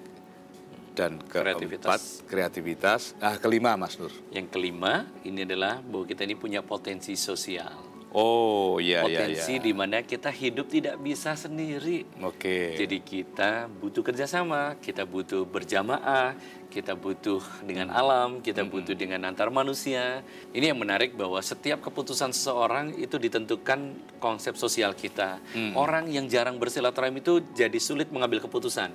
dan 0.95 1.19
keempat 1.19 1.59
kreativitas. 1.59 2.03
kreativitas. 2.25 3.01
Nah, 3.19 3.37
kelima 3.43 3.75
Mas 3.75 3.99
Nur. 3.99 4.15
Yang 4.31 4.47
kelima 4.55 5.11
ini 5.27 5.43
adalah 5.43 5.83
bahwa 5.83 6.07
kita 6.07 6.23
ini 6.23 6.39
punya 6.39 6.63
potensi 6.63 7.19
sosial. 7.19 7.95
Oh 8.15 8.79
iya 8.79 9.03
potensi 9.03 9.59
iya. 9.59 9.65
di 9.67 9.75
mana 9.75 9.99
kita 10.07 10.31
hidup 10.31 10.71
tidak 10.71 11.03
bisa 11.03 11.35
sendiri. 11.35 12.07
Oke. 12.23 12.39
Okay. 12.39 12.67
Jadi 12.79 13.03
kita 13.03 13.67
butuh 13.67 14.07
kerjasama, 14.07 14.79
kita 14.79 15.03
butuh 15.03 15.43
berjamaah, 15.43 16.39
kita 16.71 16.95
butuh 16.95 17.43
dengan 17.67 17.91
alam, 17.91 18.39
kita 18.39 18.63
hmm. 18.63 18.71
butuh 18.71 18.95
dengan 18.95 19.27
antar 19.27 19.51
manusia. 19.51 20.23
Ini 20.55 20.71
yang 20.71 20.79
menarik 20.79 21.19
bahwa 21.19 21.43
setiap 21.43 21.83
keputusan 21.83 22.31
seseorang 22.31 22.95
itu 23.03 23.19
ditentukan 23.19 23.99
konsep 24.23 24.55
sosial 24.55 24.95
kita. 24.95 25.43
Hmm. 25.51 25.75
Orang 25.75 26.07
yang 26.07 26.31
jarang 26.31 26.63
bersilaturahmi 26.63 27.19
itu 27.19 27.43
jadi 27.51 27.83
sulit 27.83 28.15
mengambil 28.15 28.39
keputusan. 28.47 28.95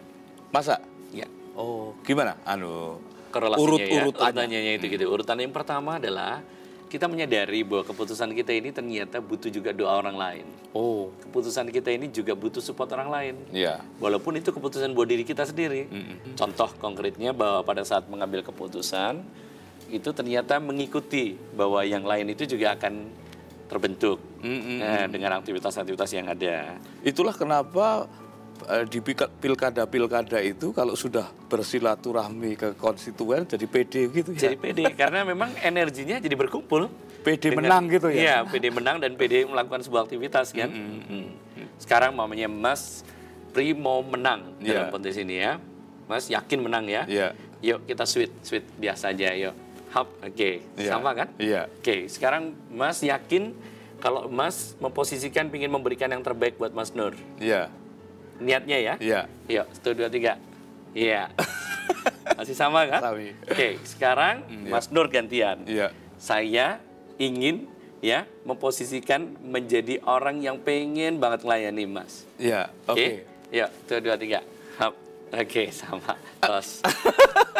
Masa? 0.55 0.79
Ya. 1.11 1.27
Oh, 1.59 1.88
gimana? 2.09 2.33
Anu 2.41 2.97
urut 3.37 3.85
ya, 3.85 4.01
urutannya 4.01 4.81
itu 4.81 4.89
hmm. 4.89 4.93
gitu. 4.97 5.05
Urutan 5.05 5.37
yang 5.37 5.53
pertama 5.53 6.01
adalah 6.01 6.41
kita 6.89 7.05
menyadari 7.05 7.61
bahwa 7.61 7.85
keputusan 7.85 8.33
kita 8.33 8.49
ini 8.49 8.73
ternyata 8.73 9.21
butuh 9.21 9.53
juga 9.53 9.69
doa 9.69 10.01
orang 10.01 10.17
lain. 10.17 10.45
Oh, 10.73 11.13
keputusan 11.21 11.69
kita 11.69 11.93
ini 11.93 12.09
juga 12.09 12.33
butuh 12.33 12.65
support 12.65 12.89
orang 12.97 13.13
lain. 13.13 13.35
Iya. 13.53 13.85
Walaupun 14.01 14.41
itu 14.41 14.49
keputusan 14.49 14.97
buat 14.97 15.05
diri 15.05 15.21
kita 15.21 15.45
sendiri. 15.45 15.85
Mm 15.85 16.01
-hmm. 16.01 16.17
Contoh 16.33 16.73
konkretnya 16.81 17.29
bahwa 17.29 17.61
pada 17.61 17.85
saat 17.85 18.09
mengambil 18.09 18.41
keputusan 18.41 19.21
itu 19.93 20.09
ternyata 20.09 20.57
mengikuti 20.57 21.37
bahwa 21.53 21.85
yang 21.85 22.01
lain 22.01 22.33
itu 22.33 22.49
juga 22.49 22.73
akan 22.73 23.05
terbentuk 23.69 24.17
mm 24.41 24.57
-hmm. 24.57 24.77
nah, 24.81 25.05
dengan 25.05 25.31
aktivitas-aktivitas 25.37 26.09
yang 26.17 26.25
ada. 26.25 26.81
Itulah 27.05 27.37
kenapa 27.37 28.09
di 28.89 28.99
pilkada-pilkada 29.41 30.39
itu 30.43 30.71
kalau 30.75 30.93
sudah 30.93 31.31
bersilaturahmi 31.47 32.59
ke 32.59 32.67
konstituen 32.75 33.47
jadi 33.47 33.65
PD 33.65 33.93
gitu 34.11 34.31
ya. 34.35 34.51
Jadi 34.51 34.55
PD 34.59 34.79
karena 34.93 35.23
memang 35.23 35.53
energinya 35.63 36.19
jadi 36.19 36.35
berkumpul. 36.35 36.91
PD 37.19 37.51
dengan, 37.51 37.67
menang 37.67 37.83
gitu 37.91 38.07
ya. 38.15 38.19
Iya, 38.19 38.37
PD 38.47 38.71
menang 38.71 39.03
dan 39.03 39.11
PD 39.19 39.43
melakukan 39.43 39.83
sebuah 39.83 40.07
aktivitas 40.07 40.55
kan. 40.55 40.71
Mm 40.71 40.99
-hmm. 41.03 41.25
Sekarang 41.75 42.15
mamanya 42.15 42.47
Mas 42.47 43.03
Pri 43.49 43.73
mau 43.73 44.05
menang 44.05 44.53
yeah. 44.61 44.85
dalam 44.85 44.93
kontes 44.93 45.17
ini 45.17 45.41
ya. 45.41 45.57
Mas 46.05 46.29
yakin 46.29 46.59
menang 46.61 46.85
ya. 46.85 47.03
Yeah. 47.09 47.31
Yuk 47.59 47.89
kita 47.89 48.05
sweet, 48.05 48.31
sweet 48.45 48.65
biasa 48.77 49.11
aja 49.11 49.33
yuk. 49.35 49.55
Hap, 49.89 50.05
oke, 50.21 50.37
okay. 50.37 50.61
yeah. 50.77 50.93
sama 50.93 51.17
kan? 51.17 51.27
Iya. 51.41 51.49
Yeah. 51.49 51.65
Oke, 51.65 51.81
okay. 51.81 51.99
sekarang 52.05 52.53
Mas 52.69 53.01
yakin 53.01 53.57
kalau 53.99 54.29
Mas 54.29 54.77
memposisikan 54.77 55.49
ingin 55.49 55.73
memberikan 55.73 56.07
yang 56.13 56.21
terbaik 56.21 56.61
buat 56.61 56.71
Mas 56.71 56.93
Nur. 56.93 57.17
Iya. 57.41 57.73
Niatnya 58.39 58.77
ya? 58.79 58.93
Iya. 58.99 59.21
Yuk, 59.47 59.67
satu, 59.75 59.91
dua, 59.95 60.09
tiga. 60.11 60.39
Iya. 60.95 61.29
Masih 62.39 62.55
sama 62.55 62.87
kan? 62.87 63.03
Oke, 63.11 63.35
okay, 63.45 63.71
sekarang 63.83 64.47
mm, 64.47 64.71
Mas 64.71 64.87
Nur 64.89 65.11
gantian. 65.11 65.63
Iya. 65.67 65.91
Saya 66.15 66.79
ingin 67.19 67.67
ya 67.99 68.23
memposisikan 68.47 69.35
menjadi 69.43 69.99
orang 70.07 70.39
yang 70.39 70.57
pengen 70.63 71.19
banget 71.19 71.43
melayani 71.43 71.83
Mas. 71.83 72.23
Iya, 72.39 72.71
oke. 72.87 72.95
Okay. 72.95 73.11
Okay? 73.51 73.59
Yuk, 73.59 73.69
satu, 73.85 73.99
dua, 73.99 74.15
tiga. 74.15 74.39
Oke, 75.29 75.45
okay, 75.45 75.67
sama. 75.69 76.17
Terus. 76.41 76.81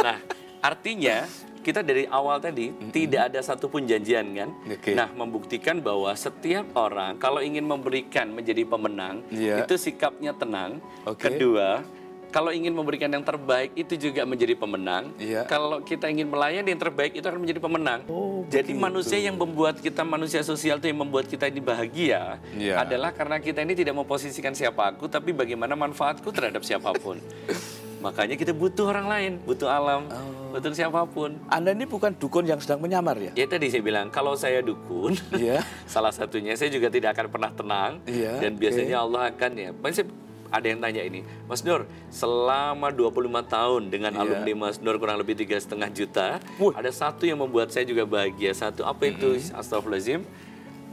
nah, 0.01 0.17
artinya 0.65 1.21
kita 1.60 1.84
dari 1.84 2.08
awal 2.08 2.39
tadi 2.39 2.72
mm-hmm. 2.72 2.92
tidak 2.92 3.22
ada 3.32 3.39
satupun 3.44 3.86
janjian 3.86 4.25
kan. 4.36 4.50
Okay. 4.80 4.96
Nah, 4.96 5.12
membuktikan 5.12 5.84
bahwa 5.84 6.12
setiap 6.16 6.66
orang 6.75 7.20
kalau 7.20 7.44
ingin 7.44 7.63
memberikan 7.68 8.32
menjadi 8.32 8.63
pemenang 8.66 9.22
yeah. 9.30 9.63
itu 9.63 9.75
sikapnya 9.75 10.32
tenang. 10.36 10.80
Okay. 11.04 11.36
Kedua, 11.36 11.84
kalau 12.30 12.54
ingin 12.54 12.72
memberikan 12.72 13.10
yang 13.10 13.25
terbaik 13.25 13.74
itu 13.74 13.98
juga 13.98 14.22
menjadi 14.24 14.54
pemenang. 14.54 15.13
Yeah. 15.18 15.50
Kalau 15.50 15.82
kita 15.82 16.10
ingin 16.13 16.30
melayani 16.30 16.78
yang 16.78 16.82
terbaik 16.82 17.18
itu 17.18 17.25
akan 17.25 17.42
menjadi 17.42 17.62
pemenang. 17.62 18.00
Oh, 18.06 18.46
Jadi 18.48 18.78
begitu. 18.78 18.86
manusia 18.86 19.18
yang 19.18 19.36
membuat 19.36 19.82
kita 19.82 20.06
manusia 20.06 20.42
sosial 20.46 20.78
itu 20.78 20.88
yang 20.88 21.01
membuat 21.01 21.25
kita 21.25 21.50
ini 21.50 21.62
bahagia 21.62 22.38
yeah. 22.54 22.82
adalah 22.82 23.12
karena 23.12 23.42
kita 23.42 23.66
ini 23.66 23.74
tidak 23.74 23.98
memposisikan 23.98 24.54
siapa 24.54 24.94
aku 24.94 25.10
tapi 25.10 25.34
bagaimana 25.34 25.74
manfaatku 25.74 26.30
terhadap 26.30 26.62
siapa 26.62 26.94
pun. 26.98 27.18
Makanya 28.00 28.36
kita 28.39 28.56
butuh 28.56 28.89
orang 28.89 29.08
lain, 29.08 29.32
butuh 29.44 29.68
alam. 29.68 30.08
Oh 30.10 30.39
untuk 30.50 30.74
siapa 30.74 31.06
pun. 31.06 31.38
Anda 31.48 31.77
ini 31.77 31.86
bukan 31.86 32.18
dukun 32.18 32.46
yang 32.50 32.58
sedang 32.58 32.82
menyamar 32.82 33.18
ya? 33.22 33.32
Ya 33.38 33.46
tadi 33.46 33.70
saya 33.70 33.86
bilang 33.86 34.10
kalau 34.10 34.34
saya 34.34 34.65
dukun, 34.65 35.13
yeah. 35.38 35.62
salah 35.94 36.10
satunya 36.10 36.58
saya 36.58 36.74
juga 36.74 36.89
tidak 36.89 37.13
akan 37.18 37.27
pernah 37.29 37.51
tenang 37.53 37.91
yeah, 38.10 38.41
dan 38.41 38.58
biasanya 38.58 38.98
okay. 38.98 39.06
Allah 39.06 39.22
akan 39.29 39.51
ya. 39.53 39.70
Masih 39.77 40.03
ada 40.50 40.65
yang 40.65 40.82
tanya 40.82 41.06
ini, 41.06 41.22
Mas 41.46 41.62
Nur, 41.62 41.86
selama 42.10 42.89
25 42.89 43.13
tahun 43.46 43.82
dengan 43.94 44.12
yeah. 44.18 44.22
alumni 44.25 44.53
Mas 44.58 44.82
Nur 44.82 44.98
kurang 44.98 45.22
lebih 45.22 45.38
tiga 45.38 45.53
setengah 45.62 45.89
juta, 45.94 46.41
uh. 46.58 46.74
ada 46.74 46.89
satu 46.89 47.29
yang 47.29 47.38
membuat 47.38 47.70
saya 47.70 47.86
juga 47.86 48.10
bahagia. 48.10 48.50
Satu 48.58 48.82
apa 48.82 49.06
itu? 49.06 49.38
Mm 49.38 49.41
-hmm. 49.46 49.60
Astagfirullahaladzim. 49.62 50.22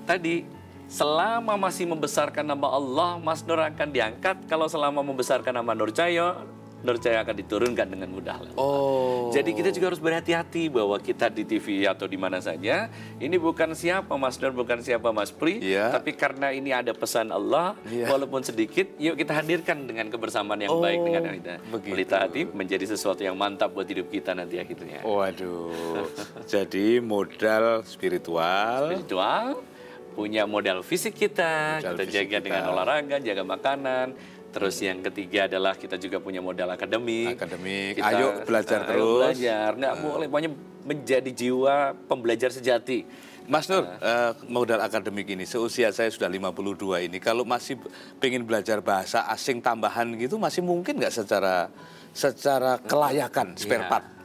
Tadi 0.05 0.45
selama 0.87 1.57
masih 1.57 1.89
membesarkan 1.89 2.45
nama 2.45 2.69
Allah, 2.69 3.17
Mas 3.17 3.41
Nur 3.49 3.57
akan 3.57 3.89
diangkat. 3.89 4.45
Kalau 4.45 4.69
selama 4.69 5.01
membesarkan 5.01 5.57
nama 5.57 5.73
Nur 5.73 5.89
Cahyo, 5.89 6.45
Nur 6.85 7.01
Cahaya 7.01 7.25
akan 7.25 7.37
diturunkan 7.41 7.87
dengan 7.89 8.09
mudah. 8.13 8.37
Oh. 8.61 9.33
Jadi 9.33 9.57
kita 9.57 9.73
juga 9.73 9.89
harus 9.91 10.03
berhati-hati 10.03 10.69
bahwa 10.69 11.01
kita 11.01 11.33
di 11.33 11.49
TV 11.49 11.89
atau 11.89 12.05
di 12.05 12.21
mana 12.21 12.37
saja, 12.39 12.93
ini 13.17 13.37
bukan 13.41 13.73
siapa 13.73 14.13
Mas 14.21 14.37
Nur, 14.37 14.53
bukan 14.53 14.85
siapa 14.85 15.09
Mas 15.11 15.33
Pri, 15.33 15.59
yeah. 15.65 15.89
tapi 15.89 16.13
karena 16.13 16.53
ini 16.53 16.77
ada 16.77 16.93
pesan 16.93 17.33
Allah, 17.33 17.75
yeah. 17.89 18.13
walaupun 18.13 18.45
sedikit, 18.45 18.93
yuk 19.01 19.17
kita 19.17 19.33
hadirkan 19.33 19.89
dengan 19.89 20.13
kebersamaan 20.13 20.61
yang 20.61 20.77
oh, 20.77 20.85
baik 20.85 21.01
dengan 21.01 21.23
kita. 21.33 21.55
Pelita 21.81 22.17
hati 22.29 22.45
menjadi 22.45 22.85
sesuatu 22.93 23.25
yang 23.25 23.35
mantap 23.35 23.73
buat 23.73 23.89
hidup 23.89 24.13
kita 24.13 24.37
nanti 24.37 24.61
akhirnya. 24.61 25.01
Waduh. 25.01 26.07
Jadi 26.53 27.01
modal 27.01 27.89
spiritual. 27.89 28.93
Spiritual, 28.93 29.65
punya 30.13 30.45
modal 30.45 30.81
fisik 30.85 31.17
kita, 31.17 31.81
modal 31.81 31.97
kita 31.97 32.05
fisik 32.05 32.15
jaga 32.15 32.37
kita. 32.37 32.45
dengan 32.45 32.63
olahraga, 32.73 33.17
jaga 33.21 33.43
makanan 33.45 34.36
Terus 34.53 34.77
yang 34.81 35.05
ketiga 35.05 35.47
adalah 35.51 35.77
kita 35.77 36.01
juga 36.01 36.17
punya 36.19 36.41
modal 36.41 36.73
akademik. 36.73 37.37
Akademik. 37.37 38.01
Kita, 38.01 38.09
ayo 38.13 38.27
belajar 38.45 38.81
ayo 38.85 38.89
terus. 38.89 39.21
Belajar. 39.37 39.71
Nggak 39.77 39.95
uh. 39.95 40.01
boleh 40.01 40.27
pokoknya 40.31 40.51
menjadi 40.87 41.31
jiwa 41.31 41.77
pembelajar 42.07 42.51
sejati. 42.55 43.05
Mas 43.47 43.71
Nur, 43.71 43.87
uh, 43.87 44.35
modal 44.51 44.83
akademik 44.83 45.31
ini 45.31 45.47
seusia 45.47 45.95
saya 45.95 46.11
sudah 46.11 46.27
52 46.27 47.07
ini, 47.07 47.23
kalau 47.23 47.47
masih 47.47 47.79
pengen 48.19 48.43
belajar 48.43 48.83
bahasa 48.83 49.23
asing 49.31 49.63
tambahan 49.63 50.19
gitu, 50.19 50.35
masih 50.35 50.67
mungkin 50.67 50.99
nggak 50.99 51.15
secara 51.15 51.71
secara 52.11 52.83
kelayakan 52.83 53.55
spare 53.55 53.87
ya. 53.87 54.16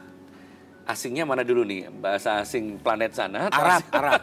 Asingnya 0.92 1.24
mana 1.24 1.48
dulu 1.48 1.64
nih? 1.64 1.88
Bahasa 1.88 2.44
asing 2.44 2.76
planet 2.84 3.16
sana? 3.16 3.48
Arab, 3.48 3.84
Arab. 3.96 4.22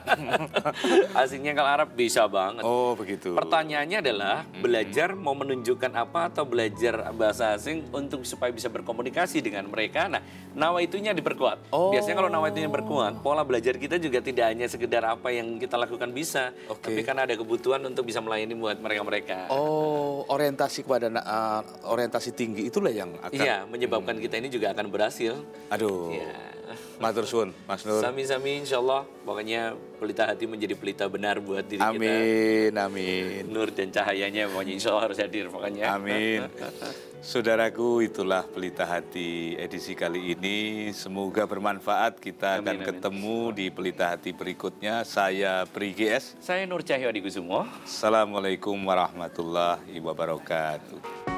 Asingnya 1.24 1.56
kalau 1.56 1.70
Arab 1.72 1.88
bisa 1.96 2.28
banget. 2.28 2.62
Oh, 2.62 2.92
begitu. 2.92 3.32
Pertanyaannya 3.32 3.98
adalah 4.04 4.44
hmm. 4.44 4.60
belajar 4.60 5.08
mau 5.16 5.32
menunjukkan 5.32 5.92
apa 5.96 6.28
atau 6.28 6.44
belajar 6.44 7.08
bahasa 7.16 7.56
asing 7.56 7.88
untuk 7.90 8.22
supaya 8.28 8.52
bisa 8.52 8.68
berkomunikasi 8.68 9.40
dengan 9.40 9.66
mereka. 9.72 10.06
Nah, 10.06 10.20
nawa 10.52 10.84
itunya 10.84 11.16
diperkuat. 11.16 11.72
Oh. 11.72 11.90
Biasanya 11.90 12.16
kalau 12.20 12.30
nawa 12.30 12.52
itunya 12.52 12.68
berkuat, 12.68 13.24
pola 13.24 13.42
belajar 13.42 13.80
kita 13.80 13.96
juga 13.96 14.20
tidak 14.20 14.52
hanya 14.52 14.66
sekedar 14.68 15.02
apa 15.08 15.32
yang 15.32 15.56
kita 15.56 15.80
lakukan 15.80 16.12
bisa, 16.12 16.52
okay. 16.68 16.92
tapi 16.92 17.00
karena 17.02 17.24
ada 17.24 17.34
kebutuhan 17.34 17.80
untuk 17.88 18.04
bisa 18.04 18.20
melayani 18.20 18.52
buat 18.52 18.76
mereka-mereka. 18.76 19.48
Oh, 19.48 20.28
orientasi 20.28 20.84
kepada 20.84 21.08
uh, 21.08 21.62
orientasi 21.88 22.36
tinggi 22.36 22.68
itulah 22.68 22.92
yang 22.92 23.16
akan 23.24 23.32
Iya, 23.32 23.64
menyebabkan 23.64 24.20
hmm. 24.20 24.24
kita 24.28 24.34
ini 24.42 24.48
juga 24.52 24.76
akan 24.76 24.86
berhasil. 24.92 25.38
Aduh. 25.72 26.12
Ya. 26.12 26.57
Matur 26.98 27.24
suwun, 27.30 27.50
Mas 27.70 27.86
Nur. 27.86 28.02
Sami-sami 28.02 28.58
insya 28.58 28.82
Allah. 28.82 29.06
Pokoknya 29.22 29.78
pelita 30.02 30.26
hati 30.26 30.50
menjadi 30.50 30.74
pelita 30.74 31.06
benar 31.06 31.38
buat 31.38 31.62
diri 31.62 31.78
amin, 31.78 31.94
kita. 31.94 32.10
Amin, 32.10 32.72
amin. 32.74 33.42
Nur 33.46 33.70
dan 33.70 33.94
cahayanya 33.94 34.50
pokoknya 34.50 34.74
insya 34.74 34.90
Allah 34.90 35.04
harus 35.06 35.18
hadir 35.22 35.46
pokoknya. 35.46 35.94
Amin. 35.94 36.42
Saudaraku, 37.18 38.06
itulah 38.06 38.46
pelita 38.46 38.86
hati 38.86 39.58
edisi 39.58 39.94
kali 39.94 40.34
ini. 40.34 40.90
Semoga 40.94 41.46
bermanfaat. 41.46 42.18
Kita 42.18 42.58
amin, 42.58 42.66
akan 42.66 42.76
amin. 42.78 42.86
ketemu 42.86 43.38
di 43.54 43.66
pelita 43.70 44.14
hati 44.14 44.30
berikutnya. 44.34 45.02
Saya 45.06 45.66
Pri 45.70 45.94
GS. 45.94 46.38
Saya 46.42 46.66
Nur 46.66 46.82
Cahyo 46.82 47.10
Adikusumo. 47.10 47.66
Assalamualaikum 47.86 48.74
warahmatullahi 48.74 49.98
wabarakatuh. 50.02 51.37